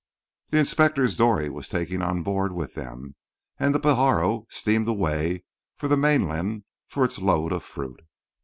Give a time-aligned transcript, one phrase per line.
[0.49, 3.13] The inspectors' dory was taken on board with them,
[3.59, 5.43] and the Pajaro steamed away
[5.75, 8.01] for the mainland for its load of fruit.